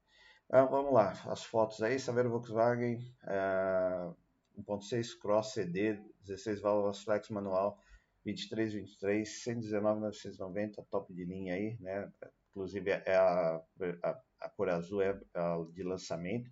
Ah, 0.49 0.65
vamos 0.65 0.95
lá, 0.95 1.13
as 1.27 1.45
fotos 1.45 1.83
aí, 1.83 2.01
Saveiro 2.01 2.31
Volkswagen, 2.31 3.15
uh, 3.25 4.17
1.6 4.59 5.19
Cross 5.21 5.53
CD, 5.53 6.03
16 6.23 6.63
válvulas 6.63 7.03
flex 7.03 7.29
manual, 7.29 7.79
23, 8.25 8.73
23, 8.73 9.43
119, 9.43 10.01
990, 10.01 10.83
top 10.91 11.13
de 11.13 11.27
linha 11.27 11.57
aí, 11.57 11.77
né? 11.79 12.11
Inclusive 12.53 12.89
é 12.91 13.17
a, 13.17 13.63
a, 14.03 14.23
a 14.41 14.49
cor 14.49 14.71
azul 14.71 15.03
é 15.03 15.21
a 15.35 15.59
de 15.75 15.83
lançamento. 15.83 16.51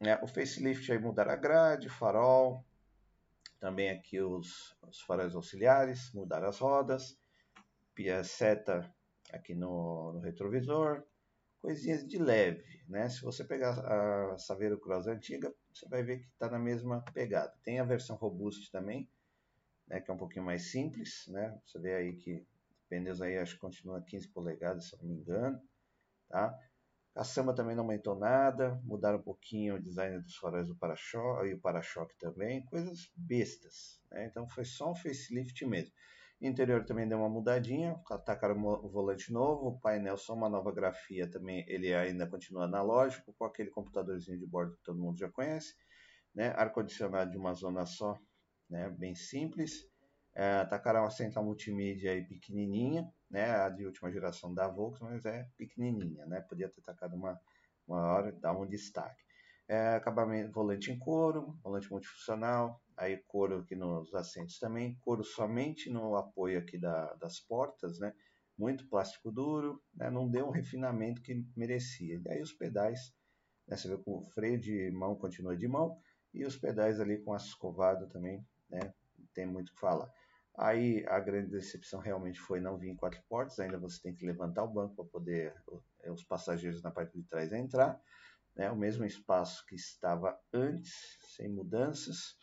É, 0.00 0.22
o 0.22 0.26
facelift 0.26 0.90
aí 0.92 0.98
mudar 0.98 1.28
a 1.28 1.36
grade, 1.36 1.88
farol, 1.88 2.64
também 3.58 3.90
aqui 3.90 4.20
os, 4.20 4.76
os 4.82 5.00
faróis 5.00 5.34
auxiliares, 5.34 6.12
mudar 6.12 6.44
as 6.44 6.58
rodas, 6.58 7.18
seta 8.24 8.94
aqui 9.32 9.54
no, 9.54 10.12
no 10.12 10.20
retrovisor, 10.20 11.02
coisinhas 11.60 12.06
de 12.06 12.18
leve, 12.18 12.84
né? 12.88 13.08
Se 13.08 13.22
você 13.22 13.42
pegar 13.42 13.80
a 13.80 14.38
Saveiro 14.38 14.78
Cross 14.78 15.06
antiga, 15.06 15.52
você 15.72 15.88
vai 15.88 16.02
ver 16.02 16.20
que 16.20 16.26
está 16.26 16.48
na 16.50 16.58
mesma 16.58 17.02
pegada. 17.12 17.52
Tem 17.64 17.80
a 17.80 17.84
versão 17.84 18.16
Robust 18.16 18.70
também, 18.70 19.10
né, 19.88 20.00
que 20.00 20.10
é 20.10 20.14
um 20.14 20.18
pouquinho 20.18 20.44
mais 20.44 20.70
simples, 20.70 21.26
né? 21.28 21.58
Você 21.64 21.78
vê 21.78 21.94
aí 21.94 22.16
que 22.16 22.46
pneus 22.88 23.20
aí 23.20 23.38
acho 23.38 23.54
que 23.54 23.60
continua 23.60 24.02
15 24.02 24.28
polegadas, 24.28 24.90
se 24.90 24.96
não 24.98 25.06
me 25.06 25.16
engano, 25.16 25.60
tá? 26.28 26.56
A 27.16 27.24
Samba 27.24 27.54
também 27.54 27.74
não 27.74 27.84
aumentou 27.84 28.14
nada, 28.14 28.78
mudaram 28.84 29.18
um 29.18 29.22
pouquinho 29.22 29.76
o 29.76 29.82
design 29.82 30.20
dos 30.20 30.36
faróis 30.36 30.68
do 30.68 30.76
para-choque 30.76 31.48
e 31.48 31.54
o 31.54 31.58
para-choque 31.58 32.14
também, 32.18 32.62
coisas 32.66 33.10
bestas, 33.16 33.98
né? 34.10 34.26
Então 34.26 34.46
foi 34.46 34.66
só 34.66 34.90
um 34.90 34.94
facelift 34.94 35.64
mesmo. 35.64 35.94
Interior 36.42 36.84
também 36.84 37.08
deu 37.08 37.16
uma 37.16 37.30
mudadinha, 37.30 37.98
atacaram 38.10 38.62
o 38.62 38.88
volante 38.90 39.32
novo, 39.32 39.68
o 39.68 39.80
painel 39.80 40.18
só 40.18 40.34
uma 40.34 40.50
nova 40.50 40.70
grafia 40.70 41.26
também, 41.26 41.64
ele 41.66 41.94
ainda 41.94 42.26
continua 42.26 42.64
analógico, 42.64 43.32
com 43.38 43.46
aquele 43.46 43.70
computadorzinho 43.70 44.38
de 44.38 44.46
bordo 44.46 44.76
que 44.76 44.82
todo 44.82 45.00
mundo 45.00 45.18
já 45.18 45.30
conhece, 45.30 45.74
né? 46.34 46.52
Ar-condicionado 46.54 47.30
de 47.30 47.38
uma 47.38 47.54
zona 47.54 47.86
só, 47.86 48.18
né? 48.68 48.90
Bem 48.90 49.14
simples. 49.14 49.88
É, 50.34 50.56
atacaram 50.56 51.06
a 51.06 51.10
central 51.10 51.46
multimídia 51.46 52.12
aí 52.12 52.22
pequenininha, 52.22 53.10
né? 53.30 53.50
A 53.50 53.68
de 53.68 53.84
última 53.84 54.10
geração 54.10 54.52
da 54.54 54.68
Volkswagen, 54.68 55.14
mas 55.14 55.26
é 55.26 55.48
pequenininha, 55.56 56.26
né? 56.26 56.40
Podia 56.40 56.68
ter 56.68 56.80
atacado 56.80 57.16
uma 57.16 57.40
maior, 57.86 58.32
dar 58.32 58.52
um 58.52 58.66
destaque. 58.66 59.24
É, 59.68 59.94
acabamento, 59.94 60.52
volante 60.52 60.92
em 60.92 60.98
couro, 60.98 61.58
volante 61.62 61.90
multifuncional, 61.90 62.80
aí 62.96 63.16
couro 63.26 63.58
aqui 63.58 63.74
nos 63.74 64.14
assentos 64.14 64.58
também, 64.58 64.96
couro 65.00 65.24
somente 65.24 65.90
no 65.90 66.16
apoio 66.16 66.58
aqui 66.58 66.78
da, 66.78 67.14
das 67.14 67.40
portas, 67.40 67.98
né? 67.98 68.12
Muito 68.56 68.88
plástico 68.88 69.30
duro, 69.30 69.82
né? 69.94 70.08
não 70.08 70.30
deu 70.30 70.46
um 70.46 70.50
refinamento 70.50 71.20
que 71.20 71.44
merecia. 71.54 72.20
E 72.24 72.28
aí 72.28 72.40
os 72.40 72.52
pedais, 72.52 73.12
né? 73.66 73.76
você 73.76 73.88
vê 73.88 73.96
que 73.98 74.08
o 74.08 74.24
freio 74.30 74.58
de 74.58 74.90
mão 74.92 75.14
continua 75.14 75.56
de 75.56 75.68
mão 75.68 76.00
e 76.32 76.44
os 76.44 76.56
pedais 76.56 77.00
ali 77.00 77.18
com 77.18 77.34
aço 77.34 77.48
escovado 77.48 78.08
também, 78.08 78.46
né? 78.70 78.94
Tem 79.34 79.46
muito 79.46 79.70
o 79.70 79.74
que 79.74 79.80
falar. 79.80 80.10
Aí 80.56 81.04
a 81.08 81.20
grande 81.20 81.50
decepção 81.50 82.00
realmente 82.00 82.40
foi 82.40 82.60
não 82.60 82.78
vir 82.78 82.88
em 82.88 82.96
quatro 82.96 83.22
portas, 83.28 83.58
ainda 83.60 83.78
você 83.78 84.00
tem 84.00 84.14
que 84.14 84.24
levantar 84.24 84.64
o 84.64 84.72
banco 84.72 84.94
para 84.94 85.04
poder 85.04 85.54
os 86.10 86.24
passageiros 86.24 86.82
na 86.82 86.90
parte 86.90 87.12
de 87.12 87.24
trás 87.24 87.52
entrar, 87.52 88.00
né? 88.54 88.70
O 88.70 88.76
mesmo 88.76 89.04
espaço 89.04 89.66
que 89.66 89.74
estava 89.74 90.38
antes, 90.52 91.18
sem 91.36 91.48
mudanças. 91.48 92.38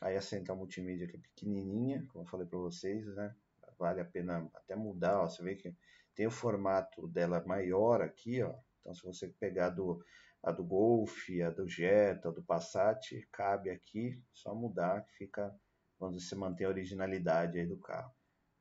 Aí 0.00 0.14
a 0.14 0.20
central 0.20 0.58
multimídia 0.58 1.08
que 1.08 1.16
é 1.16 1.20
pequenininha, 1.20 2.06
como 2.08 2.24
eu 2.24 2.28
falei 2.28 2.46
para 2.46 2.58
vocês, 2.58 3.06
né? 3.16 3.34
Vale 3.78 4.00
a 4.00 4.04
pena 4.04 4.48
até 4.54 4.76
mudar, 4.76 5.20
ó. 5.20 5.26
Você 5.26 5.42
vê 5.42 5.56
que 5.56 5.74
tem 6.14 6.26
o 6.26 6.30
formato 6.30 7.08
dela 7.08 7.42
maior 7.46 8.02
aqui, 8.02 8.42
ó. 8.42 8.54
Então 8.80 8.94
se 8.94 9.02
você 9.02 9.26
pegar 9.26 9.70
do, 9.70 10.04
a 10.42 10.52
do 10.52 10.64
Golf, 10.64 11.28
a 11.40 11.50
do 11.50 11.66
Jetta, 11.66 12.28
a 12.28 12.32
do 12.32 12.42
Passat, 12.42 13.26
cabe 13.32 13.70
aqui, 13.70 14.22
só 14.32 14.54
mudar 14.54 15.02
que 15.04 15.12
fica, 15.14 15.54
quando 15.98 16.20
você 16.20 16.34
mantém 16.34 16.66
a 16.66 16.70
originalidade 16.70 17.58
aí 17.58 17.66
do 17.66 17.78
carro. 17.78 18.12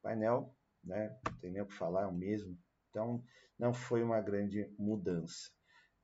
Painel, 0.01 0.55
né? 0.83 1.17
Não 1.25 1.37
tem 1.37 1.51
nem 1.51 1.61
o 1.61 1.67
que 1.67 1.73
falar, 1.73 2.03
é 2.03 2.07
o 2.07 2.13
mesmo. 2.13 2.57
Então 2.89 3.23
não 3.57 3.73
foi 3.73 4.03
uma 4.03 4.19
grande 4.21 4.73
mudança. 4.77 5.49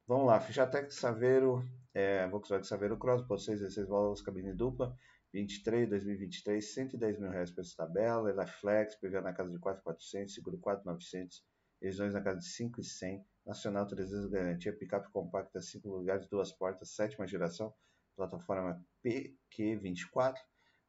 Vamos 0.07 0.27
lá, 0.27 0.39
Fichatec 0.39 0.93
Saveiro, 0.93 1.63
é, 1.93 2.27
Volkswagen 2.27 2.65
Saveiro 2.65 2.97
Cross, 2.97 3.25
por 3.25 3.39
6 3.39 3.61
16 3.61 3.87
válvulas, 3.87 4.21
cabine 4.21 4.53
dupla, 4.53 4.95
23, 5.31 5.89
2023, 5.89 6.73
110 6.73 7.19
mil 7.19 7.29
reais 7.29 7.57
essa 7.57 7.75
tabela, 7.77 8.29
Elaflex, 8.29 8.95
PVA 8.95 9.21
na 9.21 9.33
casa 9.33 9.51
de 9.51 9.59
4,400, 9.59 10.33
seguro 10.33 10.57
4,900, 10.59 11.43
revisões 11.81 12.13
na 12.13 12.21
casa 12.21 12.39
de 12.39 12.47
5,100, 12.47 13.25
Nacional 13.45 13.85
300 13.85 14.29
garantia, 14.29 14.77
picape 14.77 15.11
compacta, 15.11 15.59
5 15.59 15.87
lugares, 15.89 16.27
duas 16.27 16.51
portas, 16.51 16.95
sétima 16.95 17.27
geração, 17.27 17.73
plataforma 18.15 18.81
PQ24, 19.03 20.35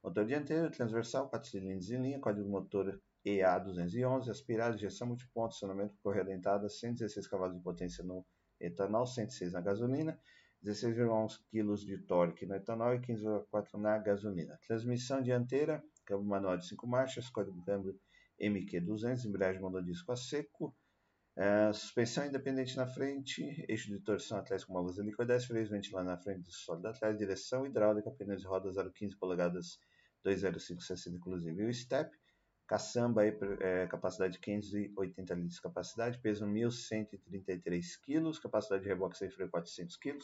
motor 0.04 0.26
dianteiro, 0.26 0.70
transversal, 0.70 1.30
4 1.30 1.48
cilindros 1.48 1.90
em 1.90 1.96
linha, 1.96 2.20
código 2.20 2.46
motor 2.46 3.00
EA211, 3.24 4.28
aspirado, 4.28 4.76
injeção 4.76 5.08
multiponto, 5.08 5.54
acionamento 5.54 5.94
por 5.94 6.02
correia 6.02 6.26
dentada, 6.26 6.68
116 6.68 7.26
cavalos 7.26 7.56
de 7.56 7.62
potência 7.62 8.04
no 8.04 8.22
etanol, 8.60 9.06
106 9.06 9.54
na 9.54 9.62
gasolina, 9.62 10.20
16,1 10.62 11.38
kg 11.50 11.86
de 11.86 11.98
torque 12.06 12.44
no 12.44 12.54
etanol 12.54 12.94
e 12.94 13.00
15,4 13.00 13.80
na 13.80 13.98
gasolina. 13.98 14.58
Transmissão 14.66 15.22
dianteira, 15.22 15.82
câmbio 16.04 16.26
manual 16.26 16.58
de 16.58 16.68
5 16.68 16.86
marchas, 16.86 17.30
código 17.30 17.62
câmbio 17.62 17.98
MQ200, 18.38 19.24
embreagem 19.24 19.62
monodisco 19.62 20.12
a 20.12 20.16
seco, 20.16 20.76
uh, 21.38 21.72
suspensão 21.72 22.26
independente 22.26 22.76
na 22.76 22.86
frente, 22.86 23.64
eixo 23.66 23.88
de 23.88 23.98
torção 24.00 24.36
atrás 24.36 24.64
com 24.64 24.78
helicoidal, 24.98 25.38
10 25.38 25.46
freios 25.46 25.70
ventilando 25.70 26.10
na 26.10 26.18
frente 26.18 26.42
do 26.42 26.52
sólido 26.52 26.88
atrás, 26.88 27.16
direção 27.16 27.64
hidráulica, 27.64 28.10
pneus 28.10 28.42
de 28.42 28.46
roda 28.46 28.68
0,15 28.68 29.18
polegadas 29.18 29.78
20560 30.24 31.16
inclusive 31.16 31.62
e 31.62 31.66
o 31.66 31.72
step, 31.72 32.10
caçamba 32.66 33.22
aí, 33.22 33.36
é, 33.60 33.86
capacidade 33.86 34.34
de 34.34 34.38
580 34.40 35.34
litros 35.34 35.54
de 35.54 35.62
capacidade, 35.62 36.18
peso 36.18 36.46
1.133 36.46 38.00
kg, 38.02 38.40
capacidade 38.40 38.82
de 38.82 38.88
reboque 38.88 39.18
sem 39.18 39.30
freio 39.30 39.50
400 39.50 39.96
kg, 39.96 40.18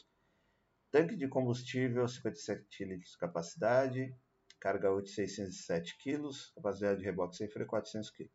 Tanque 0.90 1.14
de 1.14 1.28
combustível 1.28 2.09
57 2.09 2.85
litros 2.85 3.12
de 3.12 3.19
capacidade, 3.19 4.12
carga 4.59 4.90
útil 4.92 5.14
607 5.14 5.97
kg, 5.97 6.28
capacidade 6.57 6.99
de 6.99 7.04
reboque 7.04 7.37
sem 7.37 7.49
freio 7.49 7.69
400 7.69 8.11
kg. 8.11 8.28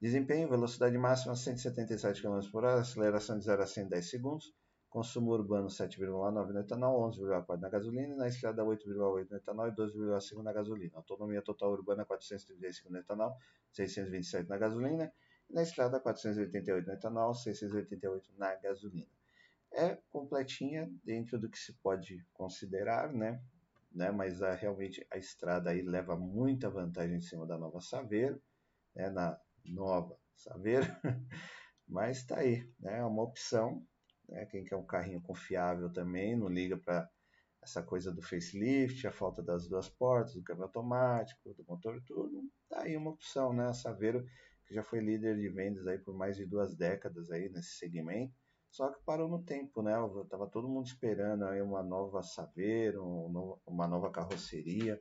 Desempenho, 0.00 0.48
velocidade 0.48 0.98
máxima 0.98 1.36
177 1.36 2.20
km 2.20 2.40
por 2.50 2.64
hora, 2.64 2.80
aceleração 2.80 3.38
de 3.38 3.44
0 3.44 3.62
a 3.62 3.66
100 3.68 3.84
em 3.84 3.88
10 3.88 4.10
segundos, 4.10 4.52
consumo 4.96 5.32
urbano 5.32 5.68
7,9 5.68 6.52
no 6.52 6.60
etanol, 6.60 7.10
11,4 7.10 7.60
na 7.60 7.68
gasolina, 7.68 8.14
e 8.14 8.16
na 8.16 8.28
estrada 8.28 8.64
8,8 8.64 9.30
no 9.30 9.36
etanol 9.36 9.68
e 9.68 9.72
12,5 9.72 10.42
na 10.42 10.52
gasolina. 10.52 10.92
Autonomia 10.96 11.42
total 11.42 11.72
urbana 11.72 12.04
435 12.04 12.90
no 12.90 12.98
etanol, 12.98 13.36
627 13.72 14.48
na 14.48 14.56
gasolina, 14.56 15.12
e 15.50 15.52
na 15.52 15.62
estrada 15.62 16.00
488 16.00 16.86
no 16.86 16.92
etanol, 16.94 17.34
688 17.34 18.32
na 18.38 18.54
gasolina 18.56 19.16
é 19.72 19.98
completinha 20.10 20.90
dentro 21.04 21.38
do 21.38 21.50
que 21.50 21.58
se 21.58 21.74
pode 21.74 22.24
considerar, 22.32 23.12
né? 23.12 23.42
né? 23.92 24.10
Mas 24.10 24.42
a, 24.42 24.54
realmente 24.54 25.06
a 25.10 25.18
estrada 25.18 25.70
aí 25.70 25.82
leva 25.82 26.16
muita 26.16 26.70
vantagem 26.70 27.16
em 27.18 27.20
cima 27.20 27.46
da 27.46 27.58
nova 27.58 27.80
Saveiro, 27.80 28.40
né? 28.94 29.10
Na 29.10 29.38
nova 29.64 30.18
Saveiro, 30.34 30.86
mas 31.86 32.18
está 32.18 32.38
aí, 32.38 32.66
né? 32.80 33.00
É 33.00 33.04
uma 33.04 33.22
opção, 33.22 33.86
né? 34.28 34.46
Quem 34.46 34.64
quer 34.64 34.76
um 34.76 34.86
carrinho 34.86 35.20
confiável 35.20 35.92
também, 35.92 36.36
não 36.36 36.48
liga 36.48 36.76
para 36.76 37.08
essa 37.62 37.82
coisa 37.82 38.12
do 38.12 38.22
facelift, 38.22 39.06
a 39.06 39.12
falta 39.12 39.42
das 39.42 39.68
duas 39.68 39.88
portas, 39.88 40.34
do 40.34 40.42
câmbio 40.42 40.64
automático, 40.64 41.54
do 41.54 41.64
motor 41.64 42.00
turbo, 42.02 42.44
tá 42.68 42.82
aí 42.82 42.96
uma 42.96 43.10
opção, 43.10 43.52
né? 43.52 43.66
A 43.68 43.72
Saveiro 43.72 44.24
que 44.66 44.74
já 44.74 44.82
foi 44.82 45.00
líder 45.00 45.36
de 45.36 45.48
vendas 45.48 45.86
aí 45.86 45.98
por 45.98 46.14
mais 46.14 46.36
de 46.36 46.44
duas 46.44 46.74
décadas 46.76 47.30
aí 47.30 47.48
nesse 47.48 47.76
segmento 47.78 48.34
só 48.76 48.90
que 48.90 49.02
parou 49.04 49.26
no 49.26 49.42
tempo, 49.42 49.80
né? 49.80 49.94
Tava 50.28 50.46
todo 50.46 50.68
mundo 50.68 50.86
esperando 50.86 51.46
aí 51.46 51.62
uma 51.62 51.82
nova 51.82 52.22
Saveiro, 52.22 53.02
uma 53.66 53.86
nova 53.86 54.10
carroceria 54.10 55.00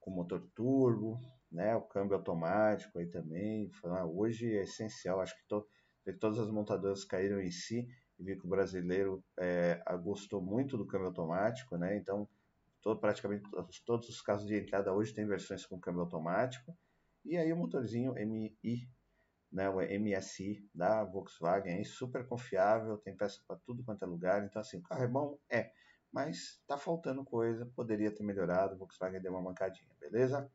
com 0.00 0.10
motor 0.10 0.40
turbo, 0.54 1.20
né? 1.52 1.76
O 1.76 1.82
câmbio 1.82 2.16
automático 2.16 2.98
aí 2.98 3.06
também. 3.06 3.70
Hoje 4.14 4.56
é 4.56 4.62
essencial, 4.62 5.20
acho 5.20 5.36
que 5.36 5.46
to, 5.46 5.68
todas 6.18 6.38
as 6.38 6.50
montadoras 6.50 7.04
caíram 7.04 7.38
em 7.38 7.50
si 7.50 7.86
vi 8.18 8.36
que 8.36 8.46
o 8.46 8.48
brasileiro 8.48 9.22
é, 9.38 9.80
gostou 10.02 10.40
muito 10.40 10.76
do 10.76 10.86
câmbio 10.86 11.08
automático, 11.08 11.76
né? 11.76 11.96
Então, 11.96 12.28
todo, 12.80 13.00
praticamente 13.00 13.44
todos 13.84 14.08
os 14.08 14.20
casos 14.22 14.46
de 14.46 14.56
entrada 14.56 14.92
hoje 14.92 15.14
tem 15.14 15.26
versões 15.26 15.66
com 15.66 15.78
câmbio 15.78 16.02
automático. 16.02 16.76
E 17.24 17.36
aí 17.36 17.52
o 17.52 17.56
motorzinho 17.56 18.16
MI, 18.16 18.88
né, 19.50 19.68
o 19.68 19.80
MSI 19.80 20.64
da 20.74 21.02
Volkswagen, 21.02 21.80
é 21.80 21.84
super 21.84 22.26
confiável, 22.26 22.98
tem 22.98 23.16
peça 23.16 23.40
para 23.46 23.56
tudo 23.66 23.82
quanto 23.82 24.04
é 24.04 24.06
lugar. 24.06 24.44
Então, 24.44 24.60
assim, 24.60 24.78
o 24.78 24.82
carro 24.82 25.02
é 25.02 25.08
bom? 25.08 25.38
É. 25.50 25.72
Mas 26.12 26.60
está 26.60 26.78
faltando 26.78 27.24
coisa, 27.24 27.66
poderia 27.74 28.10
ter 28.10 28.22
melhorado, 28.22 28.74
o 28.74 28.78
Volkswagen 28.78 29.20
deu 29.20 29.32
uma 29.32 29.42
mancadinha, 29.42 29.90
beleza? 30.00 30.50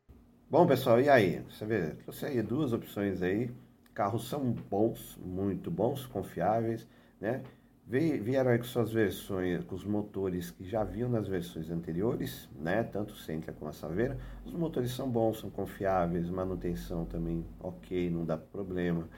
Bom, 0.49 0.65
pessoal, 0.65 0.99
e 0.99 1.09
aí? 1.09 1.39
Você 1.43 1.65
vê, 1.65 1.95
trouxe 1.95 2.25
aí 2.25 2.41
duas 2.41 2.73
opções 2.73 3.21
aí. 3.21 3.53
Carros 3.93 4.27
são 4.27 4.51
bons, 4.53 5.17
muito 5.17 5.69
bons, 5.69 6.05
confiáveis, 6.05 6.87
né? 7.21 7.43
Vieram 7.87 8.51
aí 8.51 8.57
com 8.57 8.63
suas 8.63 8.91
versões, 8.93 9.63
com 9.65 9.75
os 9.75 9.83
motores 9.83 10.49
que 10.49 10.63
já 10.63 10.81
haviam 10.81 11.09
nas 11.09 11.27
versões 11.27 11.69
anteriores, 11.69 12.49
né? 12.57 12.83
Tanto 12.83 13.13
o 13.13 13.17
Sentra 13.17 13.51
como 13.51 13.69
a 13.69 13.73
Saveira. 13.73 14.17
Os 14.45 14.53
motores 14.53 14.91
são 14.91 15.09
bons, 15.09 15.39
são 15.39 15.49
confiáveis, 15.49 16.29
manutenção 16.29 17.05
também 17.05 17.45
ok, 17.59 18.09
não 18.09 18.23
dá 18.23 18.37
problema. 18.37 19.09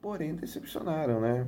Porém, 0.00 0.34
decepcionaram, 0.34 1.20
né? 1.20 1.46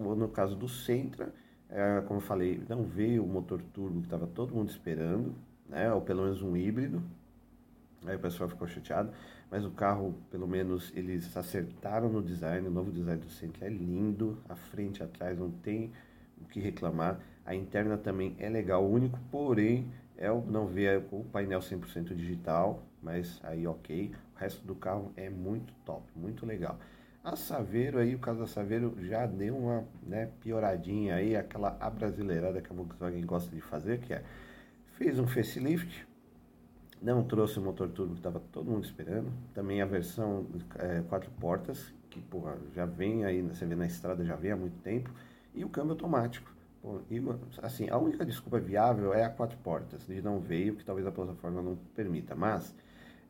No 0.00 0.28
caso 0.28 0.56
do 0.56 0.68
Sentra, 0.68 1.32
é, 1.68 2.00
como 2.06 2.18
eu 2.18 2.24
falei, 2.24 2.62
não 2.68 2.84
veio 2.84 3.24
o 3.24 3.28
motor 3.28 3.60
turbo 3.74 4.00
que 4.00 4.06
estava 4.06 4.26
todo 4.26 4.54
mundo 4.54 4.70
esperando, 4.70 5.34
né? 5.68 5.92
Ou 5.92 6.00
pelo 6.00 6.22
menos 6.22 6.42
um 6.42 6.56
híbrido. 6.56 7.02
Aí 8.06 8.16
o 8.16 8.20
pessoal 8.20 8.48
ficou 8.48 8.66
chateado 8.66 9.12
mas 9.50 9.64
o 9.64 9.70
carro, 9.70 10.14
pelo 10.30 10.46
menos, 10.46 10.92
eles 10.94 11.34
acertaram 11.36 12.08
no 12.08 12.22
design, 12.22 12.68
o 12.68 12.70
novo 12.70 12.92
design 12.92 13.20
do 13.20 13.30
Sentra 13.30 13.66
é 13.66 13.70
lindo, 13.70 14.38
a 14.48 14.54
frente 14.54 15.02
atrás 15.02 15.38
não 15.38 15.50
tem 15.50 15.90
o 16.40 16.44
que 16.44 16.60
reclamar, 16.60 17.18
a 17.46 17.54
interna 17.54 17.96
também 17.96 18.36
é 18.38 18.48
legal, 18.48 18.84
o 18.84 18.92
único, 18.92 19.18
porém, 19.30 19.90
é 20.16 20.30
o 20.30 20.42
não 20.42 20.66
ver 20.66 21.02
o 21.10 21.24
painel 21.24 21.60
100% 21.60 22.14
digital, 22.14 22.82
mas 23.02 23.40
aí 23.42 23.66
ok, 23.66 24.12
o 24.34 24.38
resto 24.38 24.66
do 24.66 24.74
carro 24.74 25.12
é 25.16 25.30
muito 25.30 25.72
top, 25.84 26.04
muito 26.14 26.44
legal. 26.44 26.78
A 27.24 27.34
Saveiro 27.34 27.98
aí, 27.98 28.14
o 28.14 28.18
caso 28.18 28.40
da 28.40 28.46
Saveiro 28.46 28.96
já 29.00 29.26
deu 29.26 29.56
uma 29.56 29.84
né, 30.02 30.30
pioradinha 30.40 31.14
aí, 31.14 31.36
aquela 31.36 31.76
abrasileirada 31.80 32.60
que 32.60 32.70
a 32.70 32.76
Volkswagen 32.76 33.24
gosta 33.24 33.54
de 33.54 33.60
fazer, 33.60 34.00
que 34.00 34.12
é, 34.12 34.22
fez 34.96 35.18
um 35.18 35.26
facelift, 35.26 36.06
não 37.00 37.22
trouxe 37.22 37.58
o 37.58 37.62
motor 37.62 37.88
turbo 37.88 38.12
que 38.12 38.20
estava 38.20 38.40
todo 38.52 38.70
mundo 38.70 38.84
esperando. 38.84 39.30
Também 39.54 39.80
a 39.80 39.86
versão 39.86 40.46
é, 40.76 41.02
quatro 41.08 41.30
portas, 41.38 41.92
que 42.10 42.20
porra, 42.20 42.56
já 42.74 42.84
vem 42.84 43.24
aí, 43.24 43.40
você 43.42 43.64
vê 43.64 43.74
na 43.74 43.86
estrada, 43.86 44.24
já 44.24 44.36
vem 44.36 44.52
há 44.52 44.56
muito 44.56 44.78
tempo. 44.82 45.10
E 45.54 45.64
o 45.64 45.68
câmbio 45.68 45.92
automático. 45.92 46.50
E, 47.10 47.20
assim, 47.62 47.88
a 47.90 47.98
única 47.98 48.24
desculpa 48.24 48.58
viável 48.58 49.12
é 49.12 49.24
a 49.24 49.28
quatro 49.28 49.58
portas, 49.58 50.06
de 50.06 50.22
não 50.22 50.38
veio, 50.38 50.76
que 50.76 50.84
talvez 50.84 51.06
a 51.06 51.12
plataforma 51.12 51.60
não 51.60 51.76
permita. 51.94 52.34
Mas 52.34 52.74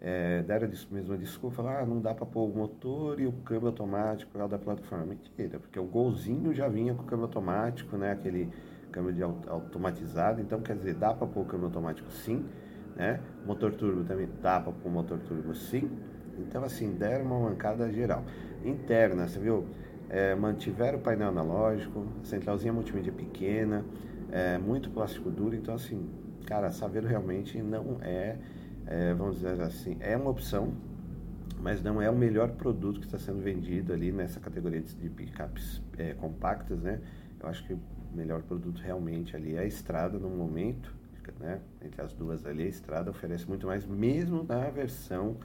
é, 0.00 0.42
deram 0.42 0.68
a 0.68 0.94
mesma 0.94 1.16
desculpa, 1.16 1.62
ah, 1.62 1.84
não 1.84 2.00
dá 2.00 2.14
para 2.14 2.26
pôr 2.26 2.48
o 2.48 2.54
motor 2.54 3.18
e 3.20 3.26
o 3.26 3.32
câmbio 3.32 3.68
automático 3.68 4.36
lá 4.38 4.46
da 4.46 4.58
plataforma. 4.58 5.06
Mentira, 5.06 5.58
porque 5.58 5.78
o 5.78 5.84
golzinho 5.84 6.54
já 6.54 6.68
vinha 6.68 6.94
com 6.94 7.02
o 7.02 7.06
câmbio 7.06 7.24
automático, 7.24 7.96
né? 7.96 8.12
Aquele 8.12 8.48
câmbio 8.92 9.12
de 9.12 9.22
automatizado. 9.22 10.40
Então, 10.40 10.60
quer 10.60 10.76
dizer, 10.76 10.94
dá 10.94 11.12
para 11.12 11.26
pôr 11.26 11.40
o 11.42 11.44
câmbio 11.44 11.66
automático 11.66 12.10
sim 12.10 12.44
né? 12.98 13.20
Motor 13.46 13.72
turbo 13.74 14.04
também 14.04 14.26
tapa 14.42 14.72
com 14.82 14.88
motor 14.90 15.18
turbo 15.20 15.54
sim. 15.54 15.88
Então 16.36 16.62
assim, 16.64 16.92
deram 16.92 17.24
uma 17.24 17.48
mancada 17.48 17.90
geral. 17.90 18.24
Interna, 18.64 19.28
você 19.28 19.38
viu? 19.38 19.64
É, 20.10 20.34
mantiveram 20.34 20.98
o 20.98 21.00
painel 21.00 21.28
analógico, 21.28 22.06
centralzinha 22.24 22.72
multimídia 22.72 23.12
pequena, 23.12 23.84
é, 24.32 24.58
muito 24.58 24.90
plástico 24.90 25.30
duro, 25.30 25.54
então 25.54 25.74
assim, 25.74 26.08
cara, 26.46 26.70
Saveiro 26.70 27.06
realmente 27.06 27.60
não 27.60 27.98
é, 28.00 28.36
é, 28.86 29.12
vamos 29.12 29.36
dizer 29.36 29.60
assim, 29.60 29.98
é 30.00 30.16
uma 30.16 30.30
opção, 30.30 30.72
mas 31.60 31.82
não 31.82 32.00
é 32.00 32.08
o 32.08 32.16
melhor 32.16 32.52
produto 32.52 33.00
que 33.00 33.06
está 33.06 33.18
sendo 33.18 33.42
vendido 33.42 33.92
ali 33.92 34.10
nessa 34.10 34.40
categoria 34.40 34.80
de 34.80 35.10
picapes 35.10 35.82
é, 35.98 36.14
compactas, 36.14 36.80
né? 36.80 37.00
Eu 37.38 37.48
acho 37.48 37.66
que 37.66 37.74
o 37.74 37.80
melhor 38.14 38.42
produto 38.42 38.80
realmente 38.80 39.36
ali 39.36 39.56
é 39.56 39.60
a 39.60 39.64
estrada 39.66 40.18
no 40.18 40.30
momento, 40.30 40.94
né? 41.38 41.60
Entre 41.82 42.00
as 42.00 42.12
duas 42.12 42.44
ali, 42.44 42.64
a 42.64 42.68
estrada 42.68 43.10
oferece 43.10 43.46
muito 43.46 43.66
mais, 43.66 43.86
mesmo 43.86 44.44
na 44.44 44.68
versão 44.70 45.36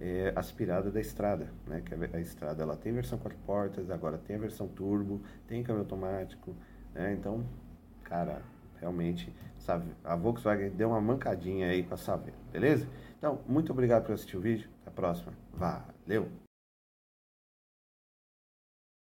é, 0.00 0.32
aspirada 0.36 0.90
da 0.90 1.00
estrada, 1.00 1.48
né? 1.66 1.82
Que 1.84 1.94
a, 1.94 1.98
a, 2.16 2.20
estrada 2.20 2.62
ela 2.62 2.76
tem 2.76 2.92
versão 2.92 3.18
quatro 3.18 3.38
portas, 3.46 3.90
agora 3.90 4.18
tem 4.18 4.36
a 4.36 4.38
versão 4.38 4.68
turbo, 4.68 5.20
tem 5.46 5.62
câmbio 5.62 5.82
automático, 5.82 6.54
né? 6.94 7.12
Então, 7.12 7.44
cara, 8.04 8.42
realmente 8.80 9.32
sabe, 9.58 9.84
a 10.02 10.16
Volkswagen 10.16 10.70
deu 10.70 10.88
uma 10.88 11.00
mancadinha 11.00 11.68
aí 11.68 11.82
com 11.82 11.94
a 11.94 11.96
Saveiro, 11.96 12.38
beleza? 12.50 12.88
Então, 13.18 13.40
muito 13.46 13.70
obrigado 13.72 14.06
por 14.06 14.14
assistir 14.14 14.36
o 14.36 14.40
vídeo, 14.40 14.68
até 14.80 14.90
a 14.90 14.92
próxima, 14.92 15.32
valeu! 15.52 16.47